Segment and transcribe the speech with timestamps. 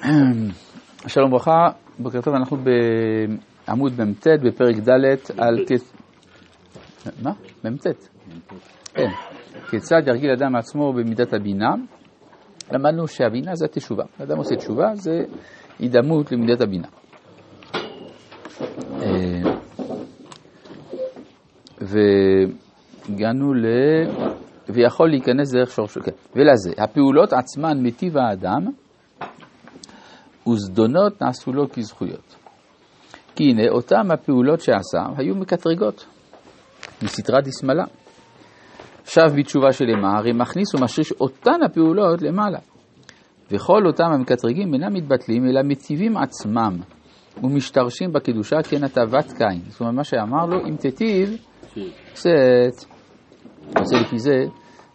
[1.06, 2.56] שלום וברכה, בוקר טוב, אנחנו
[3.66, 4.90] בעמוד מ"ט בפרק ד'
[5.38, 5.64] על.
[7.22, 7.32] מה?
[7.64, 7.86] מ"ט.
[8.94, 9.08] כן.
[9.70, 11.74] כיצד ירגיל אדם עצמו במידת הבינה?
[12.72, 14.04] למדנו שהבינה זה התשובה.
[14.22, 15.18] אדם עושה תשובה, זה
[15.78, 16.88] הידמות למידת הבינה.
[19.02, 19.42] אה,
[21.80, 23.66] והגענו ל...
[24.68, 28.66] ויכול להיכנס דרך שורשו, כן, ולזה, הפעולות עצמן מטיב האדם
[30.48, 32.36] וזדונות נעשו לו כזכויות.
[33.36, 36.06] כי הנה, אותם הפעולות שעשה היו מקטרגות,
[37.02, 37.84] מסתרה דשמאלה.
[39.04, 42.58] שב בתשובה שלמה, הרי מכניס ומשריש אותן הפעולות למעלה.
[43.50, 46.76] וכל אותם המקטרגים אינם מתבטלים, אלא מציבים עצמם
[47.42, 49.60] ומשתרשים בקדושה כנתבת קין.
[49.68, 51.36] זאת אומרת, מה שאמר לו, אם תיטיב,
[52.12, 52.86] קצת.
[53.78, 54.44] עושה לפי זה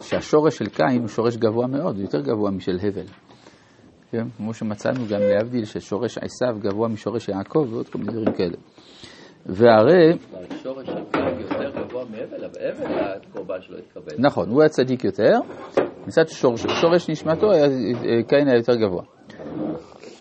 [0.00, 3.23] שהשורש של קין הוא שורש גבוה מאוד, יותר גבוה משל הבל.
[4.14, 4.28] כן?
[4.36, 8.56] כמו שמצאנו גם להבדיל ששורש עשיו גבוה משורש יעקב ועוד כל מיני דברים כאלה.
[9.46, 10.18] והרי...
[10.62, 12.60] שורש קין יותר גבוה מהבל, אבל
[13.30, 14.12] הקורבן שלו התקבל.
[14.18, 15.38] נכון, הוא היה צדיק יותר,
[16.06, 17.66] מצד שורש, שורש נשמתו, היה,
[18.28, 19.02] קין היה יותר גבוה.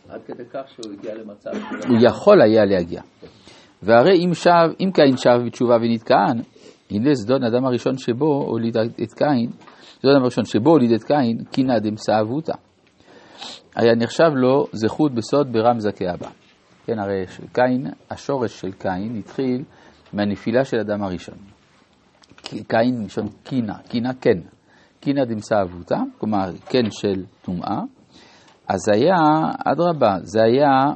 [0.10, 1.52] עד כדי כך שהוא הגיע למצב...
[1.90, 3.02] הוא יכול היה להגיע.
[3.84, 6.38] והרי אם, שב, אם קין שב בתשובה ונתקען,
[6.92, 9.50] הנה זדון אדם הראשון שבו הוליד את קין,
[10.00, 12.54] זדון אדם הראשון שבו הוליד את קין, קינא דמסאבותא.
[13.76, 16.30] היה נחשב לו זכות בסוד ברם זכי אבא.
[16.86, 19.64] כן, הרי קין, השורש של קין התחיל
[20.14, 21.38] מהנפילה של אדם הראשון.
[22.68, 24.40] קין מלשון קינה, קינה כן.
[25.00, 27.82] קינה דמסה אבותה, כלומר כן של טומאה.
[28.68, 29.16] אז היה,
[29.66, 30.94] אדרבה, זה היה,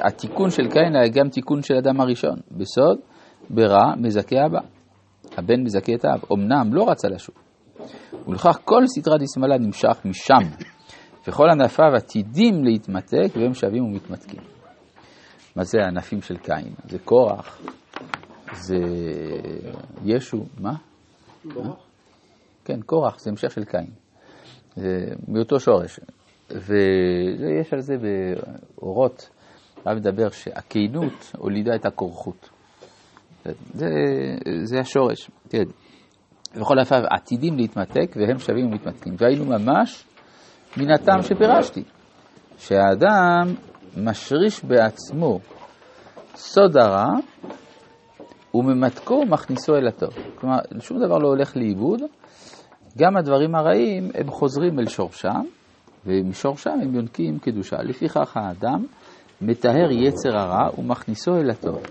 [0.00, 2.36] התיקון של קין היה גם תיקון של אדם הראשון.
[2.50, 2.98] בסוד,
[3.50, 4.60] ברע, מזכה אבא.
[5.36, 6.20] הבן מזכה את האב.
[6.32, 7.34] אמנם לא רצה לשוב.
[8.28, 10.64] ולכך כל סדרה דשמאלה נמשך משם.
[11.28, 14.40] וכל ענפיו עתידים להתמתק והם שווים ומתמתקים.
[15.56, 16.74] מה זה הענפים של קין?
[16.88, 17.60] זה קורח,
[18.52, 18.76] זה
[20.04, 20.74] ישו, מה?
[21.54, 21.86] קורח?
[22.64, 23.86] כן, קורח זה המשך של קין.
[24.76, 26.00] זה מאותו שורש.
[26.50, 27.94] ויש על זה
[28.76, 29.30] באורות,
[29.84, 32.50] הרב מדבר שהקינות הולידה את הכורחות.
[33.74, 33.86] זה,
[34.62, 35.64] זה השורש, כן.
[36.54, 39.14] וכל ענפיו עתידים להתמתק והם שווים ומתמתקים.
[39.18, 40.04] והיינו ממש
[40.76, 41.82] מן הטעם שפירשתי,
[42.58, 43.54] שהאדם
[43.96, 45.40] משריש בעצמו
[46.34, 47.06] סוד הרע
[48.54, 50.14] וממתקו ומכניסו אל הטוב.
[50.34, 52.00] כלומר, שום דבר לא הולך לאיבוד,
[52.98, 55.42] גם הדברים הרעים הם חוזרים אל שורשם,
[56.06, 57.76] ומשורשם הם יונקים קדושה.
[57.82, 58.84] לפיכך האדם
[59.42, 61.82] מטהר יצר הרע ומכניסו אל הטוב,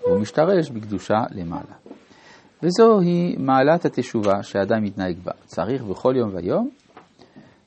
[0.00, 1.74] והוא משתרש בקדושה למעלה.
[2.62, 5.32] וזוהי מעלת התשובה שהאדם מתנהג בה.
[5.44, 6.70] צריך בכל יום ויום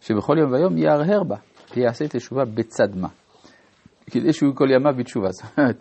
[0.02, 1.36] שבכל יום ויום יהרהר בה,
[1.76, 3.08] ויעשה תשובה בצד מה.
[4.12, 5.32] כדי שהוא כל ימיו בתשובה.
[5.32, 5.76] זאת אומרת,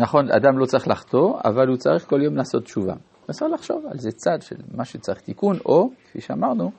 [0.00, 2.94] נכון, אדם לא צריך לחטוא, אבל הוא צריך כל יום לעשות תשובה.
[3.30, 6.70] אפשר לחשוב על זה צד של מה שצריך תיקון, או, כפי שאמרנו,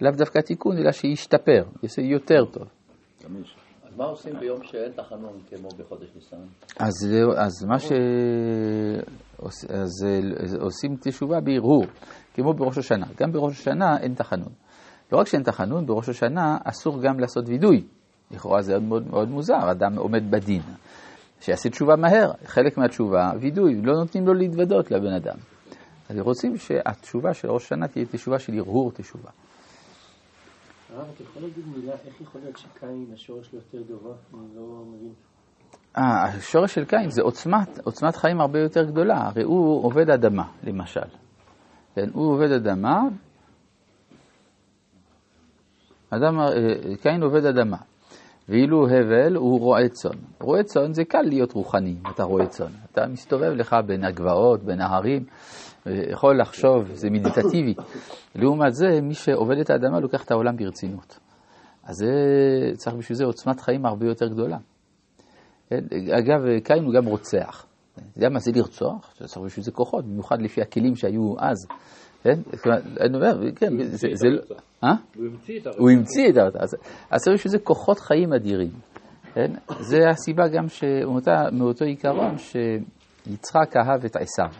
[0.00, 2.68] לאו דווקא תיקון, אלא שישתפר, יעשה יותר טוב.
[3.94, 6.36] אז מה עושים ביום שאין תחנון כמו בחודש ניסן?
[6.78, 6.92] אז,
[7.36, 7.92] אז מה ש...
[9.68, 11.84] אז עושים תשובה בהרהור,
[12.34, 13.06] כמו בראש השנה.
[13.20, 14.52] גם בראש השנה אין תחנון.
[15.14, 17.84] לא רק שאין תחנון, בראש השנה אסור גם לעשות וידוי.
[18.30, 20.62] לכאורה זה מאוד, מאוד מוזר, אדם עומד בדין.
[21.40, 25.36] שיעשה תשובה מהר, חלק מהתשובה, וידוי, לא נותנים לו להתוודות לבן אדם.
[26.08, 29.30] אז רוצים שהתשובה של ראש השנה תהיה תשובה של הרהור תשובה.
[30.94, 34.14] הרב, אתה יכול להגיד מילה, איך יכול להיות שקין, השורש שלו יותר גבוה?
[34.34, 35.12] אני לא מבין.
[35.98, 39.16] אה, השורש של קין זה עוצמת, עוצמת חיים הרבה יותר גדולה.
[39.26, 41.08] הרי הוא עובד אדמה, למשל.
[41.94, 43.00] כן, הוא עובד אדמה,
[46.16, 47.76] אדם, אה, קין עובד אדמה,
[48.48, 50.18] ואילו הבל הוא רועה צאן.
[50.40, 52.70] רועה צאן זה קל להיות רוחני, אתה רועה צאן.
[52.92, 55.24] אתה מסתובב לך בין הגבעות, בין ההרים,
[55.86, 57.74] יכול לחשוב, זה מדיטטיבי.
[58.34, 61.18] לעומת זה, מי שעובד את האדמה לוקח את העולם ברצינות.
[61.84, 62.06] אז זה,
[62.76, 64.56] צריך בשביל זה עוצמת חיים הרבה יותר גדולה.
[66.18, 67.66] אגב, קין הוא גם רוצח.
[67.94, 69.14] אתה יודע מה זה לרצוח?
[69.16, 71.66] צריך בשביל זה כוחות, במיוחד לפי הכלים שהיו אז.
[72.24, 72.40] כן?
[73.00, 74.42] אני אומר, כן, זה לא...
[74.84, 74.94] אה?
[75.78, 76.58] הוא המציא את האותה.
[77.10, 78.70] אז צריך בשביל זה כוחות חיים אדירים.
[79.34, 79.52] כן?
[79.80, 80.64] זה הסיבה גם
[81.52, 84.50] מאותו עיקרון שיצחק אהב את עשיו.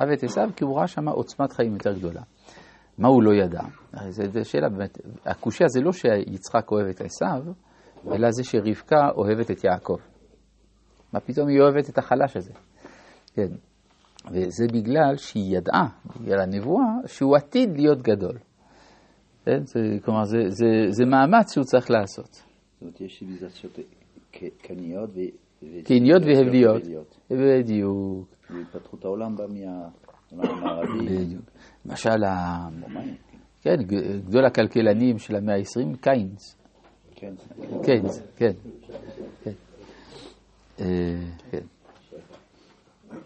[0.00, 2.22] אהב את עשיו כי הוא ראה שם עוצמת חיים יותר גדולה.
[2.98, 3.62] מה הוא לא ידע?
[4.08, 7.42] זו שאלה באמת, הקושייה זה לא שיצחק אוהב את עשיו,
[8.12, 9.96] אלא זה שרבקה אוהבת את יעקב.
[11.12, 12.52] מה פתאום היא אוהבת את החלש הזה?
[13.34, 13.48] כן.
[14.30, 15.88] וזה בגלל שהיא ידעה,
[16.20, 18.38] בגלל הנבואה, שהוא עתיד להיות גדול.
[19.44, 19.66] כן?
[19.66, 22.42] זה, כלומר, זה, זה, זה מאמץ שהוא צריך לעשות.
[22.80, 23.78] אומרת, יש ציוויליזציות
[24.32, 25.20] ק- קניות ו...
[25.84, 26.82] קניות והבליות.
[27.30, 31.06] בדיוק, והתפתחות העולם בא מהעולם המערבי.
[31.06, 31.42] בדיוק.
[31.86, 32.24] למשל,
[33.62, 33.76] כן,
[34.26, 36.56] גדול הכלכלנים של המאה ה-20, קיינס.
[37.14, 37.32] כן.
[37.84, 38.52] קיינס, כן.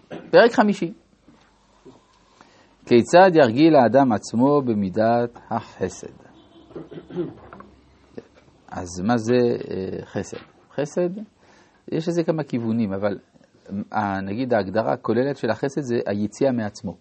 [0.08, 0.92] פרק חמישי.
[2.86, 6.26] כיצד ירגיל האדם עצמו במידת החסד?
[8.68, 10.36] אז מה זה אה, חסד?
[10.74, 11.10] חסד,
[11.92, 13.18] יש לזה כמה כיוונים, אבל
[13.92, 16.96] אה, נגיד ההגדרה הכוללת של החסד זה היציאה מעצמו.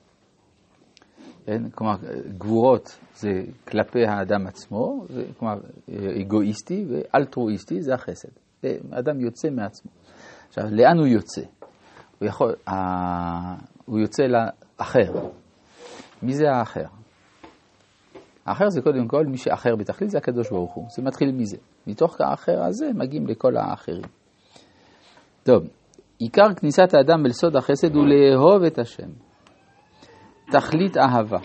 [1.45, 1.69] כן?
[1.69, 1.95] כלומר,
[2.37, 3.29] גבורות זה
[3.67, 5.59] כלפי האדם עצמו, ו- כלומר,
[5.89, 8.29] אה, אגואיסטי ואלטרואיסטי זה החסד.
[8.61, 9.91] זה אדם יוצא מעצמו.
[10.47, 11.41] עכשיו, לאן הוא יוצא?
[12.19, 15.13] הוא, יכול, אה, הוא יוצא לאחר.
[16.23, 16.85] מי זה האחר?
[18.45, 20.85] האחר זה קודם כל, מי שאחר בתכלית זה הקדוש ברוך הוא.
[20.89, 21.57] זה מתחיל מזה.
[21.87, 24.01] מתוך האחר הזה מגיעים לכל האחרים.
[25.43, 25.63] טוב,
[26.19, 29.09] עיקר כניסת האדם אל סוד החסד הוא לאהוב את השם.
[30.51, 31.39] תכלית אהבה,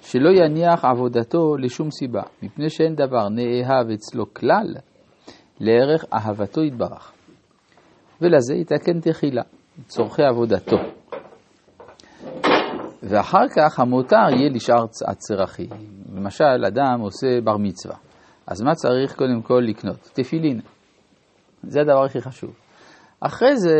[0.00, 4.74] שלא יניח עבודתו לשום סיבה, מפני שאין דבר נאהב אצלו כלל
[5.60, 7.12] לערך אהבתו יתברך.
[8.20, 9.42] ולזה יתקן תחילה,
[9.86, 10.76] צורכי עבודתו.
[13.02, 15.68] ואחר כך המותר יהיה לשאר הצרכים.
[16.14, 17.96] למשל, אדם עושה בר מצווה,
[18.46, 20.10] אז מה צריך קודם כל לקנות?
[20.12, 20.60] תפילין.
[21.62, 22.50] זה הדבר הכי חשוב.
[23.20, 23.76] אחרי זה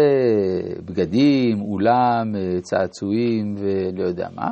[0.85, 4.50] בגדים, אולם, אה, צעצועים ולא יודע מה,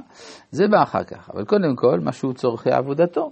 [0.50, 1.30] זה בא אחר כך.
[1.34, 3.30] אבל קודם כל, משהו צורכי עבודתו.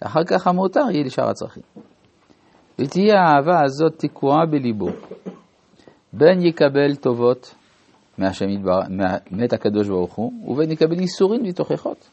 [0.00, 1.62] אחר כך המותר יהיה לשאר הצרכים.
[2.78, 4.88] ותהיה האהבה הזאת תקועה בליבו,
[6.12, 7.54] בין יקבל טובות
[8.18, 12.10] מהשם יתבר- מה- מאת הקדוש ברוך הוא, ובין יקבל ייסורים ותוכחות.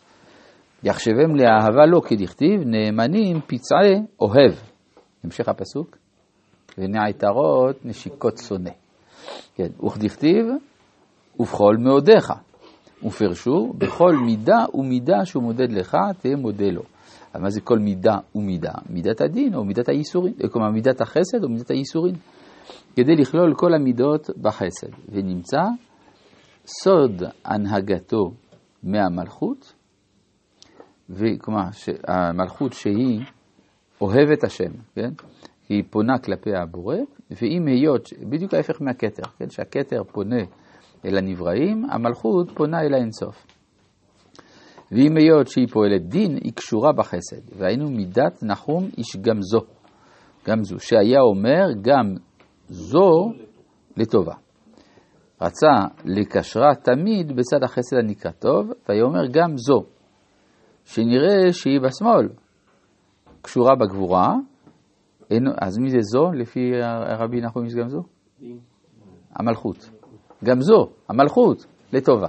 [0.84, 4.54] יחשבם לאהבה לו כדכתיב, נאמנים פצעי אוהב.
[5.24, 5.98] המשך הפסוק.
[6.78, 8.72] ונעתרות נשיקות שונא.
[9.56, 10.46] כן, וכדכתיב,
[11.40, 12.34] ובכל מאודיך.
[13.04, 16.82] ופרשו, בכל מידה ומידה שהוא מודד לך, תהיה מודה לו.
[17.36, 18.72] אבל מה זה כל מידה ומידה?
[18.90, 22.16] מידת הדין או מידת הייסורים, כלומר מידת החסד או מידת הייסורים.
[22.96, 24.88] כדי לכלול כל המידות בחסד.
[25.10, 25.62] ונמצא
[26.66, 28.32] סוד הנהגתו
[28.84, 29.74] מהמלכות,
[31.42, 31.62] כלומר
[32.08, 33.22] המלכות שהיא
[34.02, 35.10] אוהבת השם, כן?
[35.70, 36.96] היא פונה כלפי הבורא,
[37.32, 39.50] ואם היות, בדיוק ההפך מהכתר, כן?
[39.50, 40.44] שהכתר פונה
[41.06, 43.46] אל הנבראים, המלכות פונה אל האינסוף.
[44.92, 49.62] ואם היות שהיא פועלת דין, היא קשורה בחסד, והיינו מידת נחום איש גם זו,
[50.48, 52.16] גם זו, שהיה אומר גם
[52.70, 53.32] זו
[53.98, 54.34] לטובה.
[55.42, 59.84] רצה לקשרה תמיד בצד החסד הנקרא טוב, ויאמר גם זו,
[60.86, 62.30] שנראה שהיא בשמאל,
[63.42, 64.36] קשורה בגבורה,
[65.32, 66.72] אין, אז מי זה זו לפי
[67.20, 68.00] רבי נחום איש גם זו?
[69.36, 69.90] המלכות.
[70.44, 72.28] גם זו, המלכות, לטובה.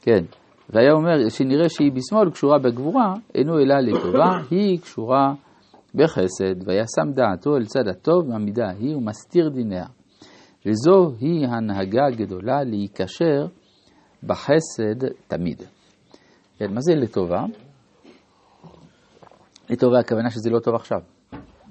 [0.00, 0.24] כן.
[0.70, 5.34] והיה אומר שנראה שהיא בשמאל קשורה בגבורה, אינו אלא לטובה, היא קשורה
[5.98, 9.86] בחסד, וישם דעתו אל צד הטוב מהמידה ההיא ומסתיר דיניה.
[10.66, 13.46] וזו היא הנהגה הגדולה להיקשר
[14.22, 15.62] בחסד תמיד.
[16.58, 17.44] כן, מה זה לטובה?
[19.70, 20.98] לטובה הכוונה שזה לא טוב עכשיו.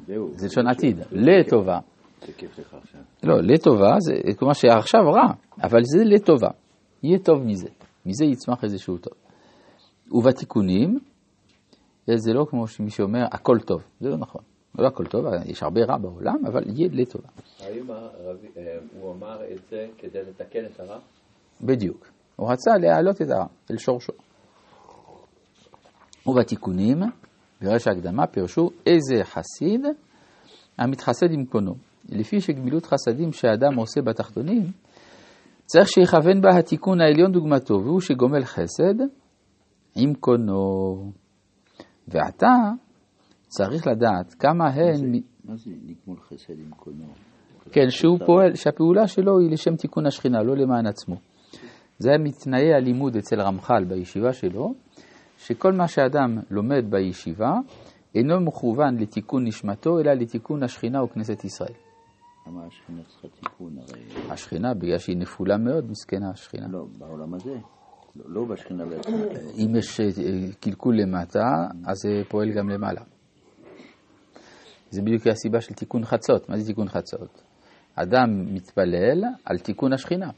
[0.08, 0.30] זהו.
[0.32, 1.00] זה לשון עתיד.
[1.12, 1.80] לטובה.
[2.26, 3.02] זה כיף לך עכשיו.
[3.24, 6.50] לא, לטובה, זה כלומר שעכשיו רע, אבל זה לטובה.
[7.04, 7.70] יהיה טוב מזה.
[8.06, 9.14] מזה יצמח איזשהו טוב.
[10.12, 11.00] ובתיקונים,
[12.16, 14.42] זה לא כמו שמי שאומר הכל טוב, זה לא נכון.
[14.80, 17.30] לא הכל טוב, יש הרבה רע בעולם, אבל יהיה לטובה.
[17.60, 21.00] האם אה, הוא אמר את זה כדי לתקן את הרע?
[21.62, 22.08] בדיוק.
[22.36, 24.14] הוא רצה להעלות את הרע אל שורשו.
[26.28, 26.98] ובתיקונים,
[27.62, 29.86] בראש ההקדמה, פירשו איזה חסיד
[30.78, 31.74] המתחסד עם קונו.
[32.10, 34.64] לפי שגמילות חסדים שהאדם עושה בתחתונים,
[35.66, 38.96] צריך שיכוון בה התיקון העליון דוגמתו, והוא שגומל חסד
[39.96, 41.12] עם קונו.
[42.08, 42.72] ועתה
[43.48, 45.22] צריך לדעת כמה הן...
[45.46, 47.14] מה זה נגמול חסד עם קולנוע?
[47.72, 51.16] כן, שהוא פועל, שהפעולה שלו היא לשם תיקון השכינה, לא למען עצמו.
[52.00, 54.74] זה היה מתנאי הלימוד אצל רמח"ל בישיבה שלו,
[55.38, 57.52] שכל מה שאדם לומד בישיבה
[58.16, 61.74] אינו מכוון לתיקון נשמתו, אלא לתיקון השכינה וכנסת ישראל.
[62.48, 63.78] למה השכינה צריכה תיקון?
[63.78, 64.32] הרי...
[64.32, 66.68] השכינה, בגלל שהיא נפולה מאוד, מסכנה השכינה.
[66.68, 67.58] לא, בעולם הזה.
[68.26, 69.18] לא- בשכינה בעצמה.
[69.58, 70.06] אם יש אה,
[70.60, 71.46] קלקול למטה,
[71.86, 73.02] אז זה פועל גם למעלה.
[74.90, 76.50] זה בדיוק הסיבה של תיקון חצות.
[76.50, 77.42] מה זה תיקון חצות?
[77.96, 80.30] אדם מתפלל על תיקון השכינה,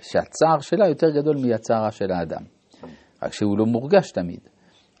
[0.00, 2.42] שהצער שלה יותר גדול מהצער של האדם,
[3.22, 4.40] רק שהוא לא מורגש תמיד.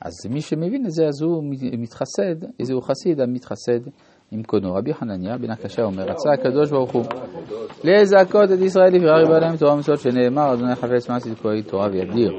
[0.00, 1.44] אז מי שמבין את זה, אז הוא
[1.78, 3.90] מתחסד, איזה הוא חסיד המתחסד
[4.32, 4.74] עם קונו.
[4.74, 7.04] רבי חנניה בן הקשה אומר, רצה הקדוש ברוך הוא
[7.84, 12.32] לזכות את ישראל לבחירה ריבה להם תורה ומצוות שנאמר, אדוני חפץ מעשית כה תורה וידיר.